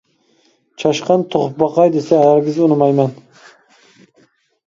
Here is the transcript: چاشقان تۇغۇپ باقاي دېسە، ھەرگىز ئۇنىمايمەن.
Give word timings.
چاشقان 0.83 1.25
تۇغۇپ 1.35 1.59
باقاي 1.59 1.91
دېسە، 1.97 2.21
ھەرگىز 2.23 2.57
ئۇنىمايمەن. 2.67 3.13